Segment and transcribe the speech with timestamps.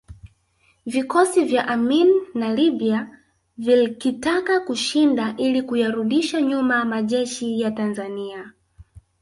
[0.85, 3.17] Vikosi vya Amin na Libya
[3.57, 8.51] vilkitaka kushinda ili kuyarudisha nyuma majeshi ya Tanzania